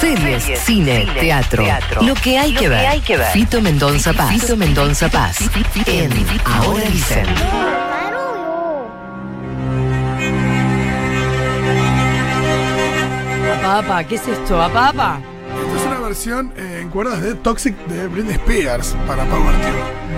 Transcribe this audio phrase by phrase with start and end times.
[0.00, 1.64] Series, cine, teatro,
[2.02, 3.32] Lo que hay que ver.
[3.32, 4.30] Fito Mendonza Paz.
[4.30, 5.38] Fito Mendonza Paz.
[5.86, 6.10] En
[6.44, 7.26] Ahora dicen.
[13.62, 14.60] Papá, ¿qué es esto?
[14.62, 15.20] ¿A papá?
[15.66, 19.74] Esta es una versión eh, en cuerdas de Toxic de Britney Spears para Power Team.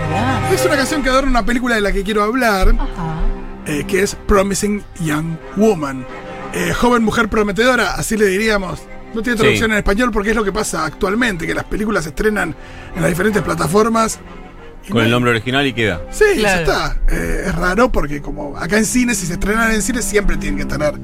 [0.08, 0.50] Mirá.
[0.52, 3.20] Es una canción que adorna una película de la que quiero hablar, Ajá.
[3.66, 6.06] eh, que es Promising Young Woman.
[6.52, 8.80] Eh, joven mujer prometedora, así le diríamos.
[9.14, 9.72] No tiene traducción Sí.
[9.72, 12.54] en español porque es lo que pasa actualmente, que las películas se estrenan
[12.94, 14.18] en las diferentes plataformas.
[14.88, 16.00] Con no- el nombre original y queda.
[16.10, 16.40] Sí, Claro.
[16.42, 16.96] ya está.
[17.08, 20.58] Eh, es raro porque como acá en cine, si se estrenan en cine, siempre tienen
[20.58, 20.94] que tener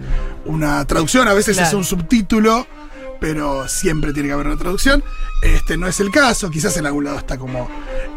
[0.46, 1.28] una traducción.
[1.28, 1.68] A veces Claro.
[1.68, 2.66] es un subtítulo,
[3.20, 5.04] pero siempre tiene que haber una traducción.
[5.42, 7.68] Este no es el caso, quizás en algún lado está como...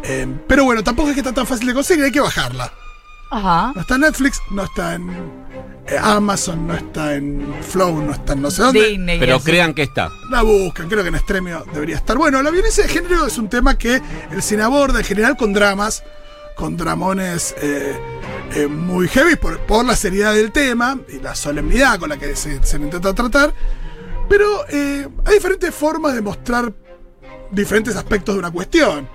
[0.02, 2.72] eh, pero bueno, tampoco es que está tan fácil de conseguir, hay que bajarla.
[3.30, 3.72] Ajá.
[3.74, 5.08] No está en Netflix, no está en
[5.98, 8.88] Amazon, no está en Flow, no está en no sé dónde.
[8.88, 9.18] Disney.
[9.18, 10.10] Pero crean que está.
[10.30, 12.16] La buscan, creo que en Extremio debería estar.
[12.16, 15.52] Bueno, la violencia de género es un tema que el cine aborda en general con
[15.52, 16.04] dramas,
[16.56, 17.94] con dramones eh,
[18.54, 22.36] eh, muy heavy por, por la seriedad del tema y la solemnidad con la que
[22.36, 23.52] se, se intenta tratar.
[24.28, 26.72] Pero eh, hay diferentes formas de mostrar
[27.50, 29.08] diferentes aspectos de una cuestión.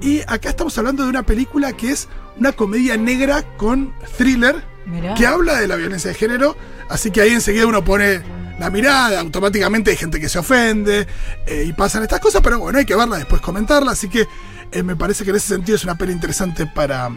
[0.00, 4.75] Y acá estamos hablando de una película que es una comedia negra con thriller
[5.16, 6.56] Que habla de la violencia de género,
[6.88, 8.22] así que ahí enseguida uno pone
[8.58, 11.06] la mirada, automáticamente hay gente que se ofende
[11.46, 14.26] eh, y pasan estas cosas, pero bueno, hay que verla después comentarla, así que
[14.72, 17.10] eh, me parece que en ese sentido es una peli interesante para,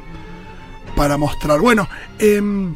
[0.96, 1.60] para mostrar.
[1.60, 2.76] Bueno, em,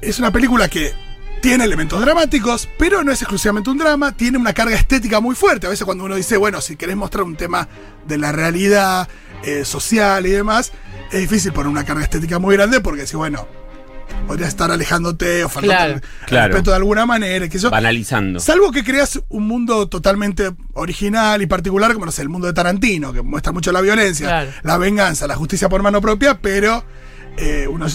[0.00, 0.92] es una película que
[1.40, 5.66] tiene elementos dramáticos, pero no es exclusivamente un drama, tiene una carga estética muy fuerte.
[5.66, 7.68] A veces cuando uno dice, bueno, si querés mostrar un tema
[8.06, 9.08] de la realidad
[9.44, 10.72] eh, social y demás,
[11.12, 13.46] es difícil poner una carga estética muy grande porque si, bueno,
[14.26, 16.48] podrías estar alejándote o faltando Claro.
[16.48, 17.70] respeto de alguna manera, que yo.
[17.70, 18.40] Banalizando.
[18.40, 22.52] Salvo que creas un mundo totalmente original y particular, como no sé, el mundo de
[22.52, 24.50] Tarantino, que muestra mucho la violencia, Claro.
[24.62, 26.84] la venganza, la justicia por mano propia, pero
[27.36, 27.86] eh, uno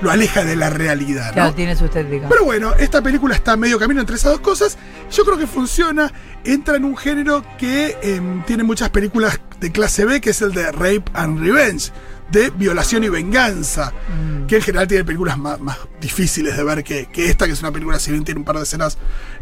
[0.00, 1.28] lo aleja de la realidad.
[1.28, 1.32] ¿no?
[1.32, 2.28] Claro, tiene su estética.
[2.28, 4.78] Pero bueno, esta película está a medio camino entre esas dos cosas.
[5.10, 6.12] Yo creo que funciona.
[6.44, 10.52] Entra en un género que em, tiene muchas películas de clase B, que es el
[10.52, 11.90] de Rape and Revenge,
[12.30, 13.92] de violación y venganza.
[14.08, 14.46] Mm.
[14.46, 17.60] Que en general tiene películas más, más difíciles de ver que, que esta, que es
[17.60, 18.98] una película, si bien tiene un par de escenas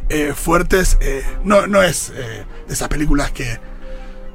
[0.09, 3.59] eh, fuertes, eh, no, no es eh, de esas películas que,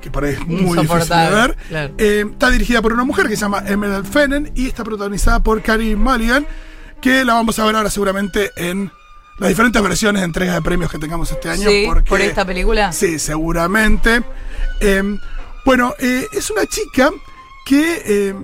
[0.01, 1.57] que por ahí es muy difícil de ver.
[1.69, 1.93] claro.
[1.97, 5.61] Eh, está dirigida por una mujer que se llama Emerald Fenn y está protagonizada por
[5.61, 6.45] Carrie Mulligan,
[7.01, 8.91] que la vamos a ver ahora seguramente en
[9.39, 11.69] las diferentes versiones de entrega de premios que tengamos este año.
[11.69, 12.91] Sí, porque, por esta película.
[12.91, 14.23] Sí, seguramente.
[14.79, 15.17] Eh,
[15.65, 17.11] bueno, eh, es una chica
[17.65, 18.35] que eh,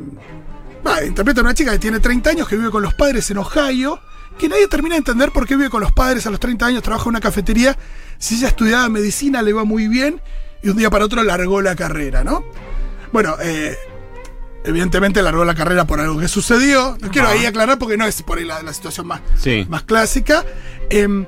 [0.86, 3.38] va, interpreta a una chica que tiene 30 años, que vive con los padres en
[3.38, 4.00] Ohio,
[4.38, 6.84] que nadie termina de entender por qué vive con los padres a los 30 años,
[6.84, 7.78] trabaja en una cafetería.
[8.20, 10.22] Si ella estudiaba medicina, le va muy bien,
[10.64, 12.44] y un día para otro largó la carrera, ¿no?
[13.12, 13.76] Bueno, eh,
[14.64, 16.98] evidentemente largó la carrera por algo que sucedió.
[17.02, 19.66] No quiero ahí aclarar porque no es por ahí la, la situación más, Sí.
[19.70, 20.46] más clásica.
[20.90, 21.26] em,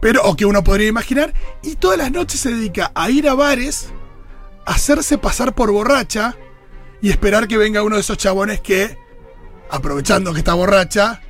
[0.00, 1.32] pero, o que uno podría imaginar.
[1.62, 3.88] Y todas las noches se dedica a ir a bares,
[4.66, 6.36] a hacerse pasar por borracha
[7.00, 8.96] y esperar que venga uno de esos chabones que,
[9.70, 11.22] aprovechando que está borracha,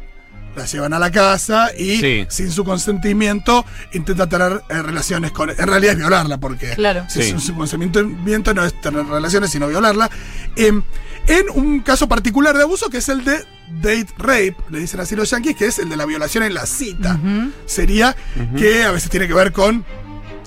[0.56, 2.26] la llevan a la casa y Sí.
[2.28, 5.50] sin su consentimiento intenta tener eh, relaciones con.
[5.50, 7.04] En realidad es violarla, porque Claro.
[7.08, 7.28] si Sí.
[7.30, 10.10] sin su consentimiento no es tener relaciones, sino violarla.
[10.56, 10.82] Em,
[11.26, 13.44] en un caso particular de abuso que es el de
[13.82, 16.66] date rape, le dicen así los yankees, que es el de la violación en la
[16.66, 17.18] cita.
[17.66, 18.16] Sería
[18.56, 19.84] que a veces tiene que ver con.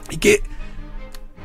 [0.09, 0.41] y que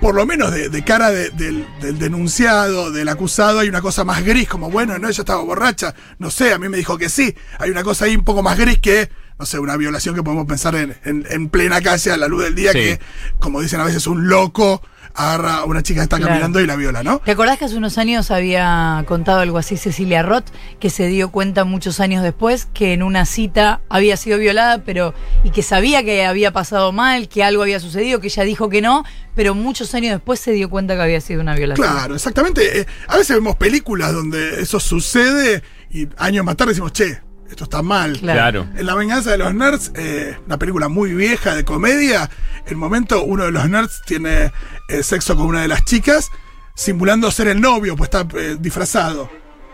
[0.05, 4.05] por lo menos de, de cara de- del, del denunciado, del acusado, hay una cosa
[4.05, 7.09] más gris, como bueno, no, ella estaba borracha, no sé, a mí me dijo que
[7.09, 7.35] sí.
[7.59, 10.45] Hay una cosa ahí un poco más gris que, no sé, una violación que podemos
[10.47, 12.79] pensar en, en- en plena calle a la luz del día, Sí.
[12.81, 13.01] que,
[13.41, 14.83] como dicen a veces, un loco
[15.15, 16.31] agarra a una chica que está Claro.
[16.33, 17.21] caminando y la viola, ¿no?
[17.25, 20.47] ¿Te acordás que hace unos años había contado algo así Cecilia Roth,
[20.81, 25.15] que se dio cuenta muchos años después que en una cita había sido violada, pero
[25.45, 28.83] y que sabía que había pasado mal, que algo había sucedido, que ella dijo que
[28.83, 29.05] no,
[29.37, 31.87] pero muchos años después se dio cuenta que había sido una violación.
[31.89, 32.81] Claro, exactamente.
[32.81, 37.21] Eh, a veces vemos películas donde eso sucede y años más tarde decimos, che,
[37.51, 38.19] esto está mal.
[38.19, 38.67] Claro.
[38.77, 42.29] En La venganza de los nerds, eh, una película muy vieja de comedia,
[42.65, 44.53] en el momento uno de los nerds tiene
[44.89, 46.31] eh, sexo con una de las chicas,
[46.75, 49.31] simulando ser el novio, pues está eh, disfrazado.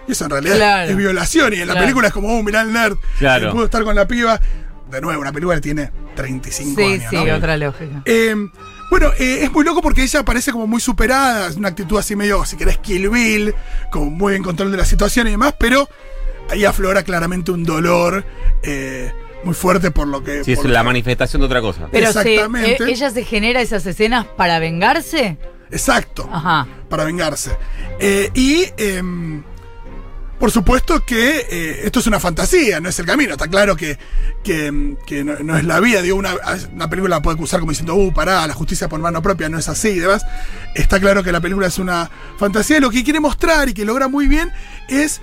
[0.09, 0.91] Y eso en realidad Claro.
[0.91, 1.53] es violación.
[1.53, 1.81] Y en la Claro.
[1.87, 3.53] película es como, oh, mirá el nerd, Claro.
[3.53, 4.41] pudo estar con la piba.
[4.91, 7.05] De nuevo, una película que tiene 35 Sí, años.
[7.11, 7.37] sí, ¿no?
[7.37, 8.03] otra lógica.
[8.07, 8.35] Eh,
[8.91, 12.17] bueno, eh, es muy loco porque ella parece como muy superada, es una actitud así
[12.17, 13.55] medio, si querés, Kill Bill,
[13.93, 15.89] como muy en control de la situación y demás, pero
[16.51, 18.25] ahí aflora claramente un dolor
[18.63, 19.13] eh,
[19.45, 20.45] muy fuerte por lo que.
[20.45, 21.89] Sí, es la que- manifestación de otra cosa.
[21.91, 22.85] Pero se- Exactamente.
[22.85, 25.39] eh, ella se genera esas escenas para vengarse.
[25.71, 26.29] Exacto.
[26.33, 26.67] Ajá.
[26.89, 27.53] para vengarse.
[28.01, 29.45] Eh, y em,
[30.41, 33.33] por supuesto que eh, esto es una fantasía, no es el camino.
[33.33, 33.97] Está claro que,
[34.43, 36.03] que, em, que no, no es la vida.
[36.03, 36.35] Digo, una,
[36.73, 39.59] una película la puede acusar como diciendo, uh, pará, la justicia por mano propia no
[39.59, 40.25] es así y demás.
[40.75, 42.79] Está claro que la película es una fantasía.
[42.79, 44.51] Y lo que quiere mostrar y que logra muy bien
[44.89, 45.21] es.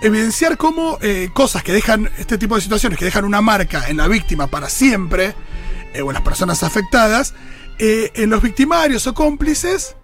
[0.00, 3.96] Evidenciar cómo eh, cosas que dejan este tipo de situaciones, que dejan una marca en
[3.96, 5.34] la víctima para siempre,
[5.94, 7.34] eh, o en las personas afectadas,
[7.78, 9.96] eh, en los victimarios o cómplices,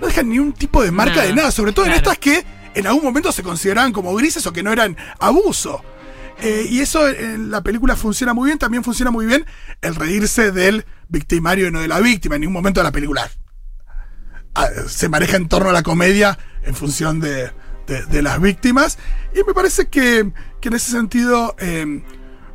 [0.00, 2.44] no dejan ni un tipo de marca Nada, de nada, sobre todo en estas que
[2.74, 5.84] en algún momento se consideraban como grises o que no eran abuso.
[6.42, 9.46] Y eso en la película funciona muy bien, también funciona muy bien
[9.80, 12.34] el reírse del victimario y no de la víctima.
[12.34, 13.30] En ningún momento de la película
[14.56, 17.52] ah, se maneja en torno a la comedia en función de,
[17.86, 18.98] de- las víctimas.
[19.34, 20.30] Y me parece que,
[20.60, 22.02] que en ese sentido eh,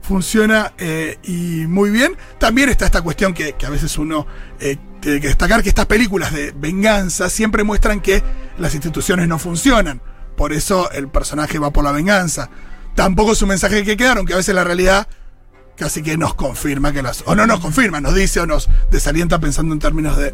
[0.01, 2.15] funciona eh, y muy bien.
[2.39, 4.25] También está esta cuestión que, que a veces uno
[4.59, 8.23] eh, tiene que destacar, que estas películas de venganza siempre muestran que
[8.57, 10.01] las instituciones no funcionan.
[10.35, 12.49] Por eso el personaje va por la venganza.
[12.95, 15.07] Tampoco es un mensaje que quedaron, que a veces la realidad
[15.75, 17.23] casi que nos confirma que las.
[17.27, 20.33] O no nos confirma, nos dice o nos desalienta pensando en términos de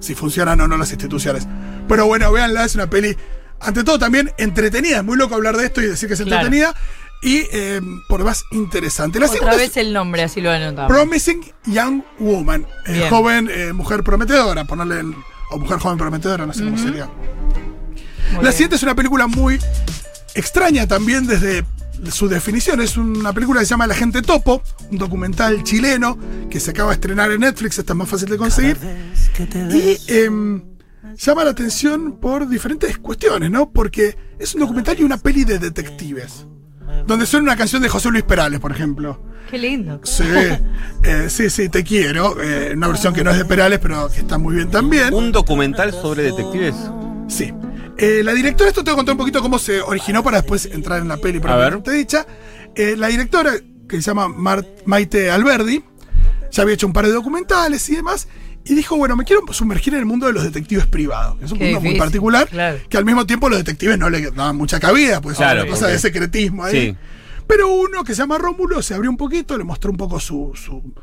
[0.00, 1.46] si funcionan o no las instituciones.
[1.88, 3.16] Pero bueno, véanla, es una peli,
[3.64, 4.98] ante todo también entretenida.
[4.98, 6.46] Es muy loco hablar de esto y decir que es Claro.
[6.46, 6.74] entretenida.
[7.22, 9.18] Y eh, por más interesante.
[9.18, 10.92] La Otra vez es el nombre, así lo anotamos.
[10.92, 12.66] Promising Young Woman.
[12.86, 15.00] eh, joven, eh, mujer prometedora, ponerle.
[15.00, 15.14] el-
[15.50, 17.06] o mujer joven prometedora, no sé cómo sería.
[17.06, 18.52] Muy La bien.
[18.52, 19.58] siguiente es una película muy
[20.34, 21.64] extraña también desde
[22.10, 22.80] su definición.
[22.80, 26.18] Es una película que se llama La gente topo, un documental chileno
[26.50, 28.76] que se acaba de estrenar en Netflix, está más fácil de conseguir.
[29.72, 30.62] Y em,
[31.16, 33.70] llama la atención por diferentes cuestiones, ¿no?
[33.70, 36.46] Porque es un documental y una peli de detectives.
[37.06, 39.20] Donde suena una canción de José Luis Perales, por ejemplo.
[39.50, 40.00] Qué lindo.
[40.04, 40.22] Sí,
[41.02, 42.40] eh, sí, sí, te quiero.
[42.42, 45.12] eh, una versión que no es de Perales, pero que está muy bien también.
[45.12, 46.74] Un documental sobre detectives.
[47.28, 47.52] Sí.
[47.98, 50.66] Eh, la directora, esto te voy a contar un poquito cómo se originó para después
[50.66, 52.26] entrar en la peli propiamente dicha.
[52.74, 53.52] Eh, la directora,
[53.88, 55.84] que se llama Mar- Maite Alberdi,
[56.50, 58.28] ya había hecho un par de documentales y demás,
[58.64, 61.52] y dijo, bueno, me quiero sumergir en el mundo de los detectives privados, que es
[61.52, 62.78] un Qué mundo muy particular, claro.
[62.88, 65.72] que al mismo tiempo los detectives no le daban mucha cabida, pues Claro, es una
[65.72, 66.90] cosa de secretismo ahí.
[66.92, 66.96] Sí.
[67.46, 70.52] Pero uno que se llama Rómulo se abrió un poquito, le mostró un poco su,
[70.54, 70.94] su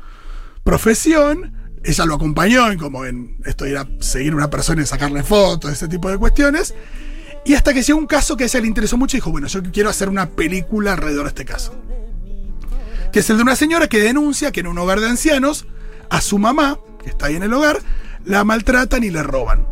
[0.64, 1.52] profesión.
[1.84, 4.86] Ella lo acompañó en como en esto de ir a seguir a una persona y
[4.86, 6.74] sacarle fotos, ese tipo de cuestiones.
[7.44, 9.48] Y hasta que llegó un caso que a ella le interesó mucho y dijo, bueno,
[9.48, 11.74] yo quiero hacer una película alrededor de este caso.
[13.12, 15.66] Que es el de una señora que denuncia que en un hogar de ancianos
[16.08, 17.78] a su mamá, que está ahí en el hogar,
[18.24, 19.66] la maltratan y le roban.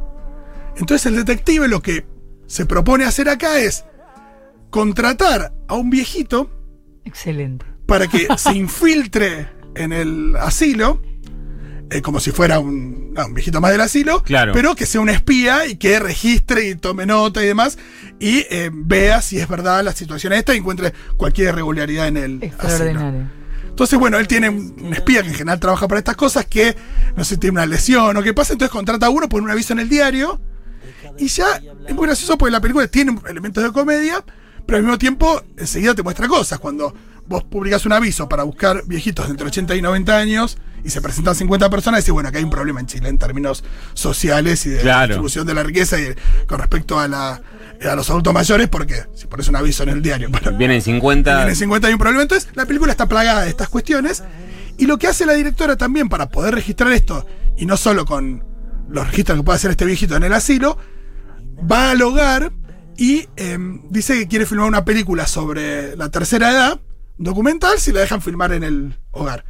[0.76, 2.06] Entonces el detective lo que
[2.46, 3.84] se propone hacer acá es
[4.70, 6.50] contratar a un viejito
[7.04, 7.64] Excelente.
[7.86, 11.00] para que se infiltre en el asilo,
[11.90, 14.52] eh, como si fuera un, ah, un viejito más del asilo, Claro.
[14.52, 17.78] pero que sea un espía y que registre y tome nota y demás,
[18.18, 22.52] y eh, vea si es verdad la situación esta y encuentre cualquier irregularidad en el
[22.58, 23.00] asilo.
[23.68, 26.76] Entonces, bueno, él tiene un, un espía que en general trabaja para estas cosas, que
[27.16, 29.72] no sé, tiene una lesión o qué pasa, entonces contrata a uno, pone un aviso
[29.72, 30.40] en el diario,
[31.18, 34.24] y ya es muy gracioso porque la película tiene elementos de comedia,
[34.66, 36.58] pero al mismo tiempo enseguida te muestra cosas.
[36.58, 36.94] Cuando
[37.26, 41.00] vos publicas un aviso para buscar viejitos de entre 80 y 90 años y se
[41.00, 44.70] presentan 50 personas, decís, bueno, acá hay un problema en Chile en términos sociales y
[44.70, 45.08] de Claro.
[45.08, 46.14] distribución de la riqueza y
[46.46, 47.40] con respecto a, la,
[47.88, 51.42] a los adultos mayores, porque si pones un aviso en el diario para, Vienen 50.
[51.42, 52.22] en el 50 hay un problema.
[52.22, 54.22] Entonces, la película está plagada de estas cuestiones.
[54.78, 58.44] Y lo que hace la directora también para poder registrar esto, y no solo con
[58.88, 60.78] los registros que puede hacer este viejito en el asilo,
[61.70, 62.52] va al hogar
[62.96, 66.80] y em, dice que quiere filmar una película sobre la tercera edad,
[67.18, 69.44] documental, si la dejan filmar en el hogar.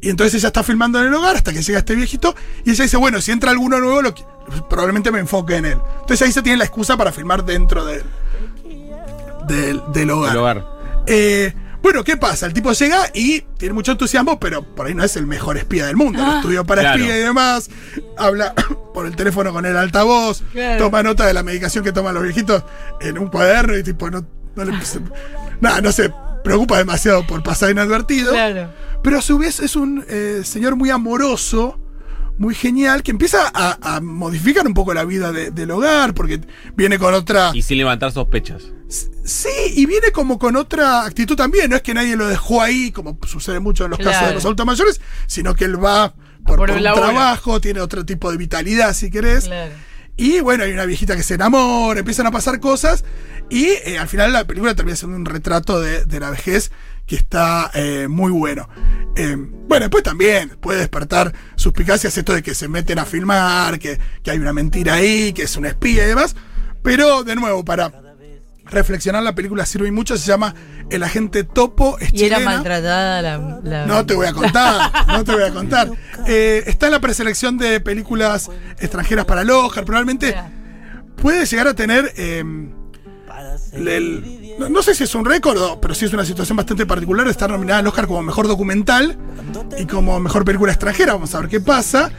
[0.00, 2.84] Y entonces ella está filmando en el hogar hasta que llega este viejito y ella
[2.84, 4.24] dice, bueno, si entra alguno nuevo, lo que-
[4.68, 5.78] probablemente me enfoque en él.
[6.00, 8.02] Entonces ahí se tiene la excusa para filmar dentro del,
[9.46, 10.32] del, del hogar.
[10.32, 10.64] El hogar.
[11.06, 12.46] Eh, bueno, ¿qué pasa?
[12.46, 15.86] El tipo llega y tiene mucho entusiasmo, pero por ahí no es el mejor espía
[15.86, 16.18] del mundo.
[16.36, 16.98] Estudió para Claro.
[17.02, 17.68] espía y demás.
[18.16, 18.54] Habla
[18.94, 20.42] por el teléfono con el altavoz.
[20.52, 20.84] Claro.
[20.84, 22.64] Toma nota de la medicación que toman los viejitos
[23.02, 24.24] en un cuaderno y tipo, no,
[24.56, 24.72] no le
[25.60, 26.10] nada, no se
[26.44, 28.30] preocupa demasiado por pasar inadvertido.
[28.32, 28.70] Claro.
[29.02, 31.80] Pero a su vez es un eh, señor muy amoroso,
[32.38, 36.40] muy genial, que empieza a, a modificar un poco la vida de- del hogar, porque
[36.76, 37.50] viene con otra.
[37.54, 38.62] Y sin levantar sospechas.
[39.24, 41.70] Sí, y viene como con otra actitud también.
[41.70, 44.44] No es que nadie lo dejó ahí, como sucede mucho en los casos de los
[44.44, 48.92] adultos mayores, sino que él va por, por un trabajo, tiene otro tipo de vitalidad,
[48.94, 49.44] si querés.
[49.46, 49.72] Claro.
[50.16, 53.04] Y bueno, hay una viejita que se enamora, empiezan a pasar cosas.
[53.50, 56.72] Y eh, al final la película termina siendo un retrato de, de la vejez
[57.06, 58.68] que está eh, muy bueno.
[59.16, 63.98] Eh, bueno, después también puede despertar suspicacias esto de que se meten a filmar, que,
[64.22, 66.34] que hay una mentira ahí, que es un espía y demás.
[66.82, 67.92] Pero, de nuevo, para
[68.64, 70.54] reflexionar, la película sirve mucho, se llama
[70.90, 71.98] El agente Topo.
[71.98, 73.60] Es Y era maltratada la.
[73.62, 75.90] la- No te voy a contar, no te voy a contar.
[76.26, 79.84] Eh, está en la preselección de películas extranjeras para el Oscar.
[79.84, 80.34] Probablemente
[81.16, 82.12] puede llegar a tener.
[83.72, 87.26] El- no, no sé si es un récord, pero sí es una situación bastante particular.
[87.28, 89.16] Estar nominada al Oscar como mejor documental
[89.78, 91.14] y como mejor película extranjera.
[91.14, 92.10] Vamos a ver qué pasa.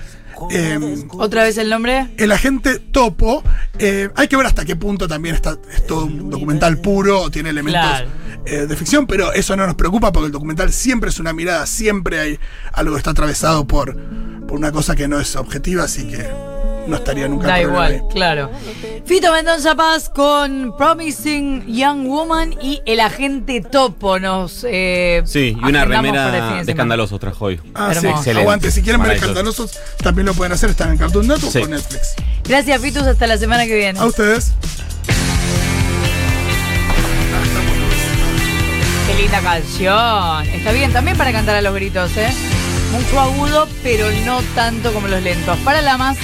[0.52, 2.10] Eh, ¿Otra vez el nombre?
[2.18, 3.42] el agente Topo,
[3.80, 7.32] eh, hay que ver hasta qué punto también está, es todo un documental puro, o
[7.32, 8.10] tiene elementos Claro.
[8.46, 11.66] eh, de ficción, pero eso no nos preocupa porque el documental siempre es una mirada,
[11.66, 12.40] siempre hay
[12.74, 13.96] algo que está atravesado por,
[14.46, 16.28] por una cosa que no es objetiva, así que
[16.88, 18.02] no estaría nunca Da igual, ahí.
[18.12, 18.50] claro.
[19.06, 24.66] Fito Mendoza Paz con Promising Young Woman y el agente Topo nos.
[24.68, 27.62] eh, Sí, y una remera de de escandalosos trajo hoy.
[27.74, 28.08] Ah, sí.
[28.08, 28.42] Excelente.
[28.42, 28.72] aguante.
[28.72, 30.70] Si quieren ver escandalosos, también lo pueden hacer.
[30.72, 31.60] Están en Cartoon Network Sí.
[31.60, 32.16] o Netflix.
[32.44, 33.04] Gracias, Fitus.
[33.04, 34.00] Hasta la semana que viene.
[34.00, 34.54] A ustedes.
[39.08, 40.46] Qué linda canción.
[40.56, 42.30] Está bien, también para cantar a los gritos, ¿eh?
[42.92, 45.58] Mucho agudo, pero no tanto como los lentos.
[45.60, 46.18] Para la más,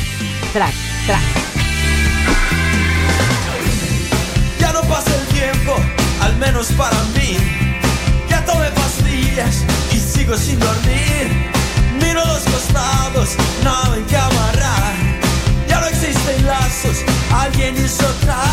[4.60, 5.76] Ya no pasa el tiempo,
[6.22, 7.38] al menos para mí.
[8.30, 11.52] Ya tomé pastillas y sigo sin dormir.
[12.02, 13.30] Miro los costados,
[13.64, 14.94] nada en que amarrar.
[15.68, 16.98] Ya no existen lazos,
[17.34, 18.51] alguien hizo track,